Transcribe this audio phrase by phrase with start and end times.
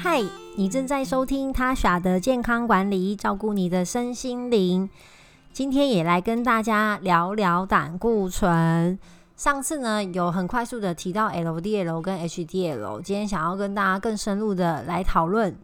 [0.00, 0.22] 嗨，
[0.54, 4.88] 你正在收听他耍的健康管理，照顾你的身心灵。
[5.52, 8.96] 今天也来跟大家聊聊胆固醇。
[9.34, 15.56] 上次呢，有很快速的提到 LDL 跟 HDL，今天想要跟大家更深入的来讨论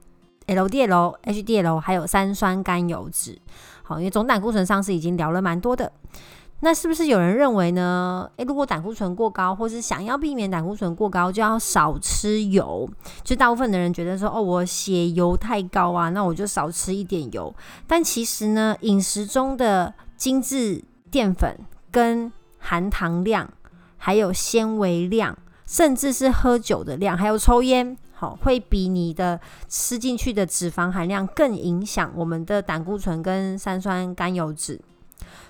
[0.48, 3.38] LDL、HDL 还有三酸甘油脂。
[3.84, 5.92] 好，因为总胆固醇上次已经聊了蛮多的。
[6.64, 8.26] 那是不是有人认为呢？
[8.38, 12.88] 诶，如果胆固醇过高，或是想要避免胆固醇过高，就要少吃油。
[13.22, 17.54] 就大部分的人觉得说，哦，我血油太高啊，那我就少吃一点油。
[17.86, 21.54] 但其实呢，饮食中的精致淀粉、
[21.90, 23.46] 跟含糖量、
[23.98, 25.36] 还有纤维量，
[25.66, 29.38] 甚至是喝酒的量，还有抽烟，好，会比你的
[29.68, 34.80] 吃进去的脂肪含量更影响我们的胆固醇跟三酸甘油脂。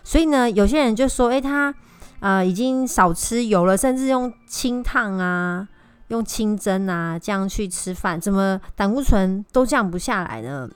[0.03, 1.75] 所以呢，有些人就说：“诶，他
[2.21, 5.67] 呃已经少吃油了，甚至用清烫啊、
[6.09, 10.69] 用清蒸啊这样去吃饭，怎么胆固醇都降不下来呢？”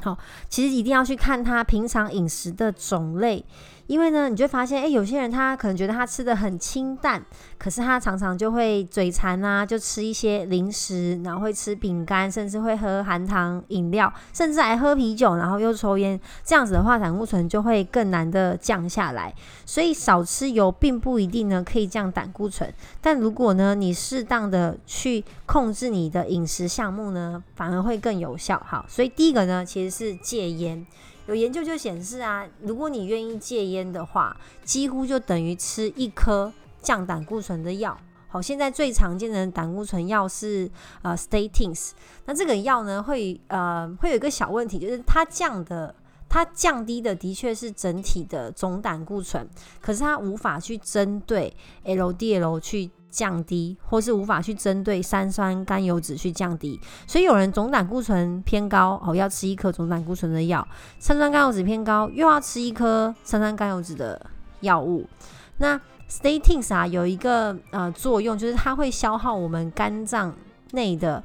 [0.00, 0.16] 好，
[0.48, 3.44] 其实一定要去看他平常饮食的种类。
[3.88, 7.24] 因为呢，你就发现，哎，有些人他可能觉得他吃的很清淡，
[7.56, 16.20] 可是他常常就会嘴馋啊，就吃一些零食，然后会吃饼干，甚至会喝含糖饮料，甚至还喝啤酒，然后又抽烟。
[16.44, 19.34] 这样子的话，胆固醇就会更难的降下来。
[19.64, 28.62] 所以少吃油并不一定呢可以降胆固醇，但如果呢你适当的去控制你的饮食项目呢，反而会更有效。
[28.66, 30.86] 好，所以第一个呢其实是戒烟。
[31.28, 34.34] 有研究就显示啊，如果你愿意戒烟的话，
[34.64, 37.96] 几乎就等于吃一颗降胆固醇的药。
[38.28, 40.70] 好，现在最常见的胆固醇药是
[41.02, 41.90] 呃 statins，
[42.24, 45.94] 那这个药呢会呃会有一个小问题，就是它降的
[46.30, 49.46] 它降低的的确是整体的总胆固醇，
[49.82, 51.54] 可是它无法去针对
[51.84, 52.90] LDL 去。
[53.18, 60.64] 降低，或是无法去针对三酸甘油脂去降低，所以有人总胆固醇偏高哦，要吃一颗总胆固醇的药；
[61.00, 64.24] 三酸甘油脂偏高，又要吃一颗三酸甘油脂的
[64.60, 65.04] 药物。
[65.56, 70.32] 那 statins 啊，有一个呃作用，就是它会消耗我们肝脏
[70.70, 71.20] 内的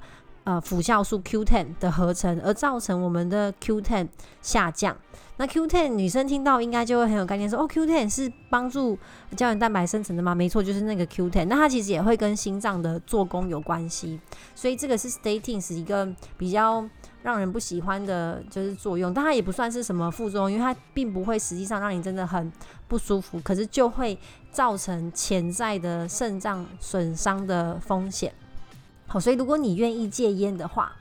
[0.46, 4.08] 呃辅酵素 Q10 的合成，而造成我们的 Q10
[4.42, 4.98] 下降。
[5.38, 8.98] 那 Q10 女生听到应该就会很有概念，说哦，Q10 是帮助
[9.36, 10.36] 胶原蛋白生成的吗？
[10.36, 11.46] 没错，就是那个 Q10。
[11.46, 14.20] 那它其实也会跟心脏的做工有关系，
[14.54, 16.08] 所以这个是 statins 一个
[16.38, 16.88] 比较
[17.24, 19.12] 让人不喜欢的，就是作用。
[19.12, 22.52] 但它也不算是什么副作用，因为它并不会实际上让你真的很
[22.88, 24.16] 不舒服，可是就会
[24.52, 28.32] 造成潜在的肾脏损伤的风险。
[29.08, 30.92] 好，所以如果你愿意戒烟的话，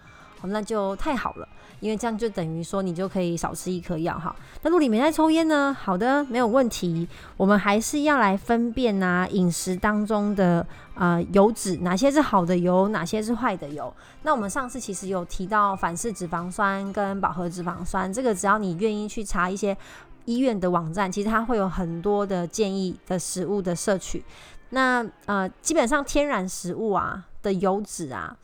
[0.41, 1.47] 好，那就太好了。
[1.83, 4.35] 因为这样就等于说你就可以少吃一颗药哈。
[4.63, 5.77] 那如果你没在抽烟呢？
[5.79, 7.09] 好的，没有问题。
[7.37, 13.93] 我们还是要来分辨呐，饮食当中的啊油脂哪些是好的油，哪些是坏的油。
[14.23, 19.77] 那我们上次其实有提到反式脂肪酸跟饱和脂肪酸，这个只要你愿意去查一些
[20.25, 24.23] 医院的网站，其实它会有很多的建议的食物的摄取。
[24.71, 28.37] 那呃，基本上天然食物啊的油脂啊。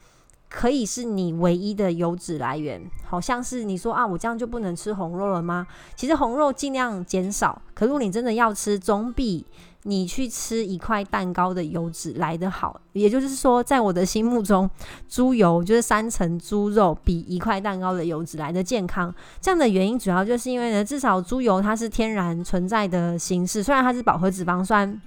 [0.48, 5.66] 可以是你唯一的油脂来源，好像是你说啊，我这样就不能吃红肉了吗？
[5.94, 9.44] 其实红肉尽量减少，可如果你真的要吃，总比
[9.82, 12.80] 你去吃一块蛋糕的油脂来得好。
[12.94, 14.68] 也就是说，在我的心目中，
[15.06, 19.14] 猪油就是三层猪肉比一块蛋糕的油脂来的健康。
[19.40, 25.00] 这样的原因主要就是因为呢，至少猪油它是天然存在的形式，虽然它是饱和脂肪酸。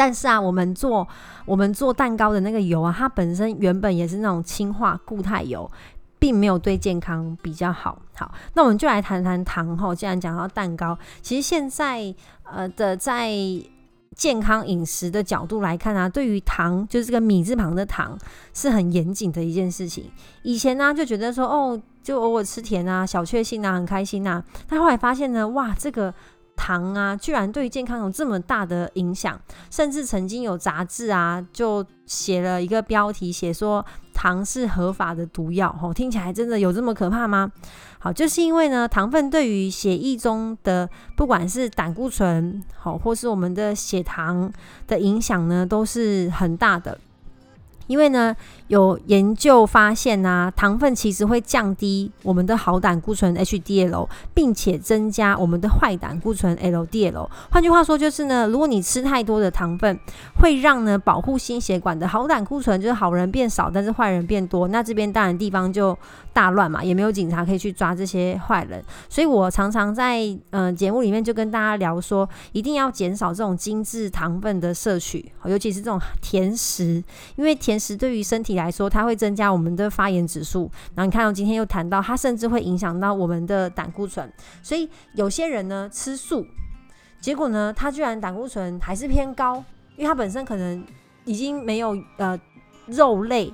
[0.00, 1.06] 但是啊，我们做
[1.44, 5.70] 我们做蛋糕的那个油啊，它本身原本也是那种氢化固态油，
[6.18, 8.00] 并没有对健康比较好。
[8.14, 9.94] 好，那我们就来谈谈糖哈。
[9.94, 13.30] 既然讲到蛋糕，其实现在呃的在
[14.16, 18.16] 健康饮食的角度来看啊，对于糖就是这个米字旁的糖
[18.54, 20.10] 是很严谨的一件事情。
[20.44, 24.42] 以前呢就觉得说哦，就偶尔吃甜啊，小确幸啊，很开心呐。
[24.66, 26.14] 但后来发现呢，哇，这个。
[26.60, 29.40] 糖啊，居然对健康有这么大的影响，
[29.70, 35.72] 甚至曾经有杂志啊，就写了一个标题，写说糖是合法的毒药。
[35.72, 37.50] 吼，听起来真的有这么可怕吗？
[37.98, 40.86] 好，就是因为呢，糖分对于血液中的
[41.16, 44.52] 不管是胆固醇，好，或是我们的血糖
[44.86, 46.98] 的影响呢，都是很大的。
[47.90, 48.32] 因为呢，
[48.68, 57.28] 有研究发现啊，糖分其实会降低我们的好胆固醇 HDL，并且增加我们的坏胆固醇 LDL。
[57.50, 59.98] 换句话说，就是呢，如果你吃太多的糖分，
[60.40, 64.68] 会让呢保护心血管的好胆固醇就是好人变少，但是坏人变多。
[64.68, 65.98] 那这边当然地方就
[66.32, 68.80] 大乱嘛，也没有警察可以去抓这些坏人。
[69.08, 77.02] 所以我常常在嗯节目里面就跟大家聊说，一定要减少这种精致糖分的摄取，尤其是这种甜食，
[77.34, 77.80] 因为甜。
[77.80, 80.70] 食对于身体来说，它会增加我们的发炎指数。
[80.94, 84.30] 然后你看到今天又谈到，它甚至会影响到我们的胆固醇。
[84.62, 86.46] 所以有些人呢吃素，
[87.22, 89.64] 结果呢他居然胆固醇还是偏高，
[89.96, 90.84] 因为他本身可能
[91.24, 92.38] 已经没有呃
[92.84, 93.50] 肉类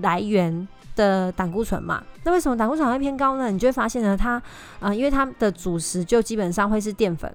[0.00, 2.02] 来源的胆固醇嘛。
[2.24, 3.50] 那为什么胆固醇会偏高呢？
[3.50, 4.42] 你就会发现呢，它
[4.80, 7.32] 啊，因为它的主食就基本上会是淀粉。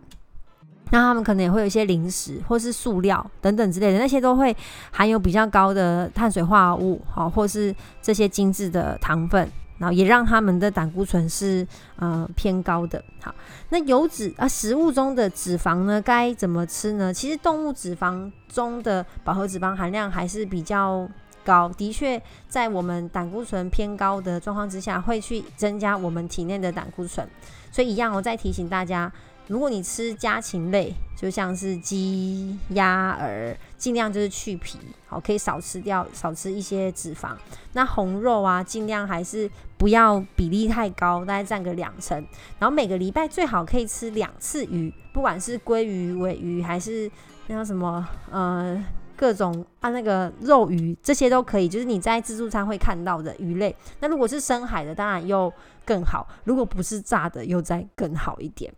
[0.91, 4.55] 那他们可能也会有一些零食，或是塑料等等之类的，那些都会
[4.89, 9.47] 含有比较高的碳水化合物，好，或是这些精致的糖分，
[9.77, 11.67] 然后也让他们的胆固醇是
[11.97, 13.03] 呃偏高的。
[13.21, 13.35] 好，
[13.69, 17.13] 那油脂啊，食物中的脂肪呢，该怎么吃呢？
[17.13, 21.07] 其实动物脂肪中的饱和脂肪含量还是比较
[21.49, 27.27] 高，的确在我们胆固醇偏高的状况之下，会去增加我们体内的胆固醇。
[27.71, 29.11] 所以一样，我再提醒大家。
[29.47, 37.31] 如果你吃家禽类，就像是鸡、鸭、儿，尽量就是去皮，好，可以少吃掉，少吃一些脂肪。
[37.73, 42.15] 那红肉啊，尽量还是不要比例太高，大概占个两成。
[42.59, 47.09] 然后每个礼拜最好可以吃两次鱼，不管是鲑鱼、尾鱼，还是
[47.47, 48.85] 那叫什么呃
[49.19, 53.75] 各种啊那个肉鱼，这些都可以，就是你在自助餐会看到的鱼类。
[53.99, 55.51] 那如果是深海的，当然又
[55.85, 58.73] 更好；如果不是炸的，又再更好一点。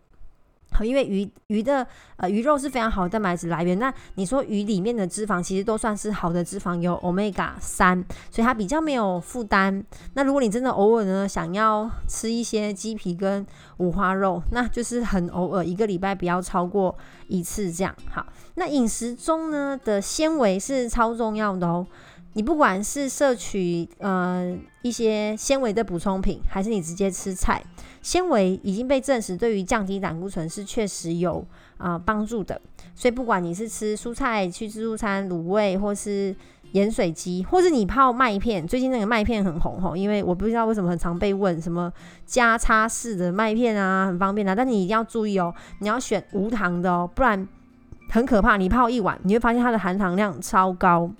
[0.73, 1.85] 好，因为鱼鱼的
[2.15, 3.77] 呃鱼肉是非常好的蛋白质来源。
[3.77, 9.83] 那你说鱼里面的脂肪其实都算是好的脂肪，有 omega 三，所以它比较没有负担。
[10.13, 13.45] 那如果你真的偶尔呢想要吃一些鸡皮跟
[13.77, 16.95] 五花肉，那就是很偶尔，一个礼拜不要超过
[17.27, 17.93] 一次这样。
[18.09, 18.25] 好，
[18.55, 21.85] 那饮食中呢的纤维是超重要的哦。
[22.33, 27.61] 你不管是摄取呃一些纤维的补充品，还是你直接吃菜。
[28.01, 31.45] 纤维已经被证实对于降低胆固醇是确实有
[31.77, 32.59] 啊帮助的，
[32.95, 36.35] 所以不管你是吃蔬菜、去自助餐、卤味，或是
[36.71, 41.91] 盐水鸡，或是你泡麦片，最近那个麦片很红吼，因为我不知道为什么很常被问什么
[42.25, 47.47] 加差式的麦片啊，很方便啊，但你一定要注意哦，你要选无糖的哦，不然
[48.09, 51.11] 很可怕，你泡一碗你会发现它的含糖量超高。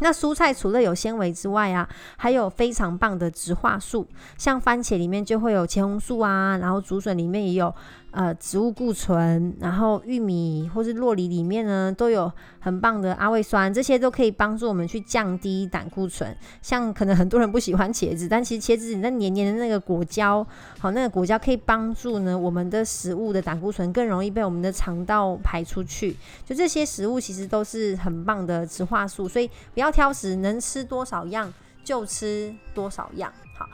[0.00, 4.06] 那蔬菜除了有纤维之外啊，还有非常棒的植化素，
[4.36, 7.74] 像番茄里面就会有茄红素啊，然后竹笋里面也有。
[8.12, 12.30] 呃，植物固醇，然后玉米或是洛梨里面呢，都有
[12.60, 16.36] 很棒的阿魏酸，这些都可以帮助我们去降低胆固醇。
[16.60, 20.46] 像可能很多人不喜欢茄子，但其实茄子那黏黏的那个果胶，
[20.78, 26.14] 好，那个果胶可以帮助呢我们的食物的胆固醇更容易被我们的肠道排出去。
[26.44, 31.50] 就这些食物其实都是很棒的植化素，所以不要挑食，能吃多少样
[31.82, 33.32] 就吃多少样。
[33.56, 33.66] 好。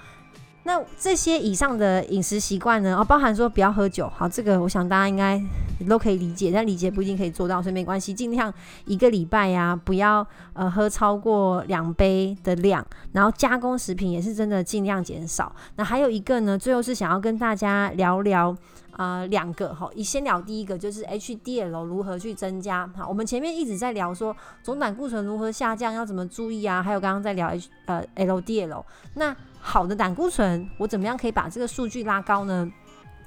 [0.69, 2.95] 那这些以上的饮食习惯呢？
[2.95, 5.43] 哦，包含说不要喝酒，好，这个我想大家应该
[5.89, 8.53] 都可以理解，但理解不一定可以做到，所以没关系，尽量
[8.85, 15.51] 一个礼拜呀，不要呃喝超过两杯的量，然后加工食品也是真的尽量减少。
[15.77, 18.55] 那还有一个呢，最后是想要跟大家聊聊
[18.99, 22.87] 啊两个哈，以先聊第一个就是 HDL 如何去增加。
[22.95, 26.83] 好，我们前面一直在聊说总胆固醇如何下降，要怎么注意啊？
[26.83, 28.85] 还有刚刚在聊 H 呃 LDL
[29.15, 29.35] 那。
[29.61, 32.71] 好的胆固醇，我怎么样可以把这个数据拉高呢？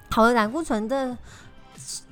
[0.09, 1.15] 好的胆固醇的。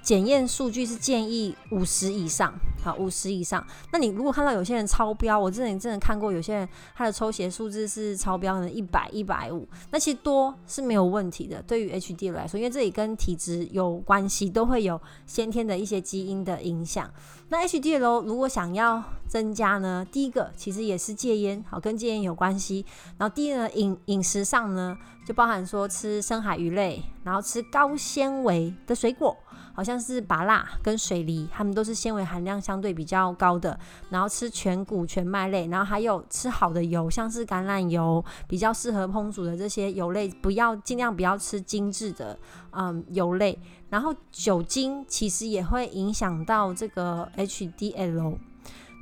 [0.09, 2.51] 检验数据是建议五十以上，
[2.83, 3.63] 好，五十以上。
[3.91, 11.61] 那你如果看到有些人超标，我之前真的看过有些人他的抽血数字是超标的，一百、一百五，那其实多是没有问题的。
[11.61, 17.07] 对于 HDL 来说，因为这里跟体质有关系，都会有先天的一些基因的影响。
[17.49, 22.83] 那 HDL 如果想要增加呢，第一个其实也是戒烟，好，跟戒烟有关系。
[23.19, 29.37] 然后第二呢，饮饮食上呢，就包含说吃深海鱼类，然后吃高纤维的水果。
[29.79, 33.79] 好像是芭辣跟水梨，它们都是纤维含量相对比较高的。
[34.09, 42.37] 然后吃全谷全麦类，然后还有吃好的油，像是橄榄油，比较适合烹煮的这些油类，不要尽量不要吃精致的
[42.71, 43.57] 嗯油类。
[43.89, 48.35] 然后酒精其实也会影响到这个 HDL。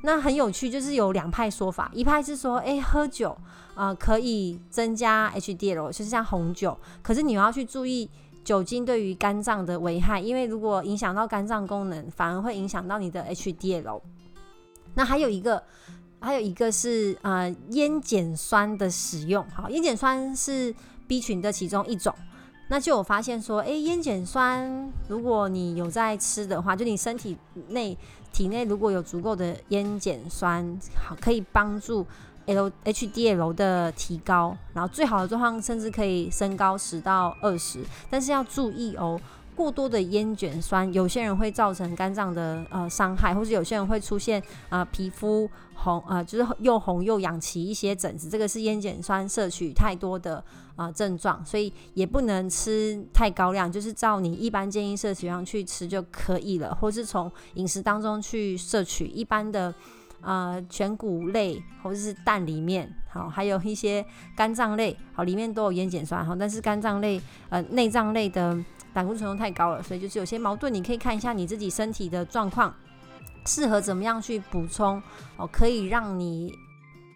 [0.04, 3.36] 那很有趣，就是有两派说法，一派是说，哎，喝酒
[3.74, 8.08] 啊可以增加 HDL，就是像红酒，可是你要去注意。
[8.48, 14.00] 酒精对于肝脏的危害，因为如果影响到肝脏功能，反而会影响到你的 HDL。
[14.94, 15.62] 那还有一个，
[16.18, 19.44] 还有一个是呃烟碱酸的使用。
[19.50, 20.74] 好，烟碱酸是
[21.06, 22.14] B 群的其中一种。
[22.70, 27.36] 那就有发现说，诶，烟碱酸如果你有在吃的话，就你身体
[27.68, 27.98] 内
[28.32, 32.06] 体内如果有足够的烟碱酸，好，可以帮助。
[32.48, 39.20] L H D L 的提高，然后最好的状况甚至可以升高十到二十，但是要注意哦，
[39.54, 50.42] 过多的烟卷酸，有些人会造成肝脏的呃伤害，或者有些人会出现啊皮肤红啊，就是又红又痒起一些疹子，这个是烟碱酸摄取太多的
[50.74, 59.74] 啊症状，所以也不能吃太高量，就是照你一般建议摄取量去吃就可以了，或是从饮食当中去摄取一般的。
[60.20, 64.04] 呃，全谷类或者是蛋里面，好，还有一些
[64.36, 67.20] 肝脏类，好，里面都有烟碱酸，好，但是肝脏类、
[67.50, 68.58] 呃，内脏类的
[68.92, 72.74] 胆固醇太高了，所以就是有些矛盾，你可以看一下你自己身体的状况，
[73.46, 75.00] 适合怎么样去补充，
[75.36, 76.52] 哦，可以让你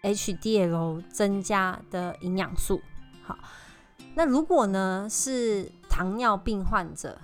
[0.03, 2.81] HDL 增加的营养素。
[3.21, 3.37] 好，
[4.15, 7.17] 那如果呢是糖尿病患者？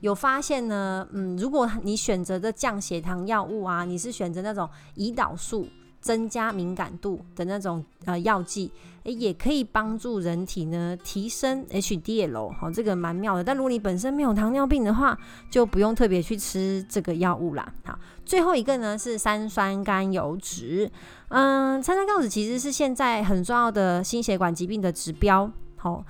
[0.00, 5.66] 有发现呢，嗯，如果你选择的降血糖药物啊，你是选择那种胰岛素
[6.00, 8.70] 增加敏感度的那种呃药剂，
[9.04, 13.42] 诶，也可以帮助人体呢提升 HDL，好，这个蛮妙的。
[13.42, 15.18] 但如果你本身没有糖尿病的话，
[15.50, 17.72] 就不用特别去吃这个药物啦。
[17.84, 20.88] 好，最后一个呢是三酸甘油脂，
[21.28, 26.04] 嗯，三酸甘油脂其实是现在很重要的心血管疾病的指标，好。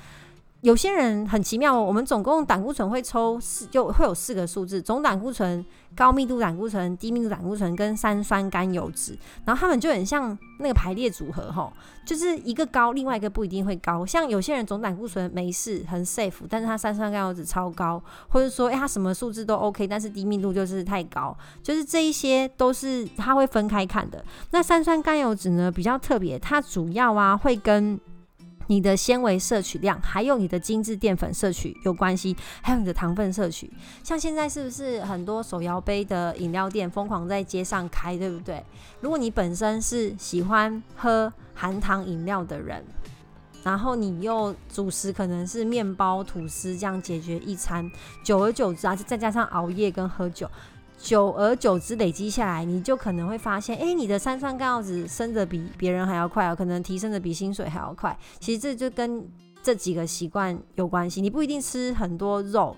[0.67, 9.17] 有些人很奇妙，我们总共胆固醇会抽四，就会有四个数字：总胆固醇、高密度胆固醇、低密度胆固醇跟三酸甘油脂。
[9.45, 11.73] 然后他们就很像那个排列组合，哈，
[12.05, 14.05] 就是一个高，另外一个不一定会高。
[14.05, 24.25] 像有些人总胆固醇没事，很 safe，但是他三酸甘油脂超高，或者说，诶，他什么数字都 OK，但是低密度就是太高，就是这一些都是他会分开看的。
[24.51, 28.01] 那三酸甘油脂呢比较特别，它主要啊会跟
[28.69, 33.73] 你的纤维摄取量，还有你的精致淀粉摄取有关系，还有你的糖分摄取。
[34.03, 38.65] 像现在是不是很多手摇杯的饮料店疯狂在街上开，对不对？
[39.01, 42.85] 如果你本身是喜欢喝含糖饮料的人，
[43.63, 47.91] 然后你又主食可能是面包、吐司这样解决一餐，
[48.23, 50.49] 久而久之啊，再加上熬夜跟喝酒。
[51.07, 58.19] 久而久之累积下来，你就可能会发现，哎，你的三酸甘油脂升的比别人还要快哦，可能提升的比薪水还要快。
[58.41, 59.25] 其实这就跟
[59.63, 61.21] 这几个习惯有关系。
[61.21, 62.77] 你不一定吃很多肉，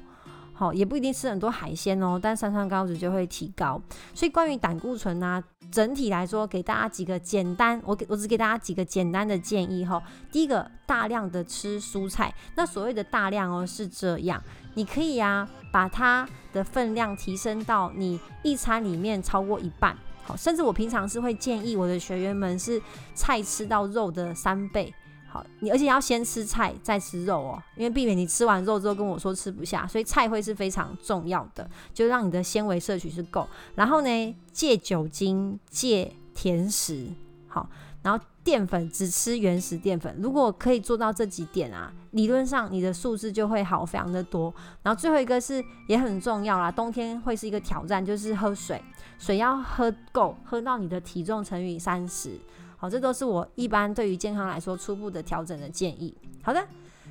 [0.53, 3.81] 好，也不一定吃很多海鲜哦，但三酸甘油脂就会提高。
[4.13, 5.43] 所以关于胆固醇呢，
[5.73, 10.03] 整体来说，给大家几个简单，我给我只给大家几个简单的建议哈。
[10.31, 12.35] 第一个，大量的吃蔬菜。
[12.57, 14.43] 那所谓的大量哦，是这样。
[14.75, 22.81] 你可以呀，把它的分量提升到你一餐里面超过一半，好，甚至我平常是会建议我的学员们是
[23.15, 24.93] 菜吃到肉的三倍，
[25.29, 37.09] 好，你而且要先吃菜再吃肉哦，因为避免你吃完肉之后跟我说吃不下，所以菜会是非常重要的，就让你的纤维摄取是够，然后呢，戒酒精，戒甜食，
[37.47, 37.69] 好。
[38.01, 44.51] 然后淀粉只吃原始淀粉，如果可以做到这几点啊，理论上你的素质就会好非常的多。
[44.83, 48.83] 然后最后一个是也很重要啦，冬天会是一个挑战，就是喝水，
[49.19, 52.41] 水要喝够，喝到你的体重乘以三十。
[52.79, 56.17] 好，这都是我一般对于健康来说初步的调整的建议。
[56.43, 56.67] 好的，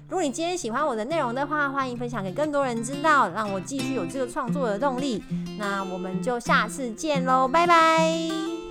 [0.10, 5.24] 如果你今天喜欢我的内容的话，欢迎分享给更多人知道，让我继续有这个创作的动力。
[5.60, 8.67] 那我们就下次见喽，拜拜。